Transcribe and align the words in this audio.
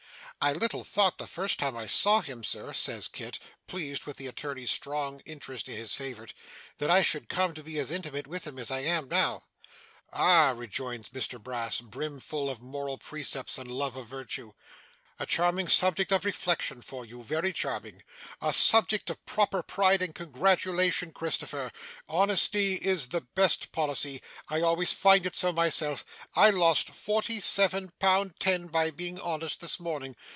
'I 0.43 0.53
little 0.53 0.83
thought 0.83 1.19
the 1.19 1.27
first 1.27 1.59
time 1.59 1.77
I 1.77 1.85
saw 1.85 2.19
him, 2.21 2.43
Sir,' 2.43 2.73
says 2.73 3.07
Kit, 3.07 3.37
pleased 3.67 4.05
with 4.07 4.17
the 4.17 4.25
attorney's 4.25 4.71
strong 4.71 5.19
interest 5.19 5.69
in 5.69 5.77
his 5.77 5.93
favourite, 5.93 6.33
'that 6.79 6.89
I 6.89 7.03
should 7.03 7.29
come 7.29 7.53
to 7.53 7.61
be 7.61 7.77
as 7.77 7.91
intimate 7.91 8.25
with 8.25 8.47
him 8.47 8.57
as 8.57 8.71
I 8.71 8.79
am 8.79 9.07
now.' 9.07 9.43
'Ah!' 10.11 10.53
rejoins 10.57 11.09
Mr 11.09 11.39
Brass, 11.39 11.79
brim 11.79 12.19
full 12.19 12.49
of 12.49 12.59
moral 12.59 12.97
precepts 12.97 13.59
and 13.59 13.71
love 13.71 13.95
of 13.95 14.07
virtue. 14.07 14.53
'A 15.19 15.27
charming 15.27 15.67
subject 15.67 16.11
of 16.11 16.25
reflection 16.25 16.81
for 16.81 17.05
you, 17.05 17.21
very 17.21 17.53
charming. 17.53 18.01
A 18.41 18.51
subject 18.51 19.11
of 19.11 19.23
proper 19.27 19.61
pride 19.61 20.01
and 20.01 20.15
congratulation, 20.15 21.11
Christopher. 21.11 21.71
Honesty 22.09 22.73
is 22.77 23.09
the 23.09 23.21
best 23.35 23.71
policy. 23.71 24.23
I 24.49 24.61
always 24.61 24.91
find 24.91 25.23
it 25.27 25.35
so 25.35 25.51
myself. 25.51 26.03
I 26.33 26.49
lost 26.49 26.89
forty 26.89 27.39
seven 27.39 27.91
pound 27.99 28.39
ten 28.39 28.65
by 28.69 28.89
being 28.89 29.19
honest 29.19 29.59
this 29.61 29.79
morning. 29.79 30.15